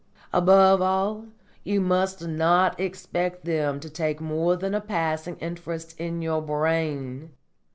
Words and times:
Above 0.33 0.81
all, 0.81 1.25
you 1.63 1.79
must 1.79 2.27
not 2.27 2.79
expect 2.79 3.45
them 3.45 3.79
to 3.79 3.87
take 3.87 4.19
more 4.19 4.55
than 4.55 4.73
a 4.73 4.81
passing 4.81 5.35
interest 5.37 5.93
in 5.99 6.23
your 6.23 6.41
brain. 6.41 7.29